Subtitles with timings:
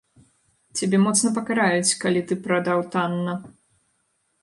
[0.79, 3.41] Цябе моцна пакараюць, калі ты прадаў танна.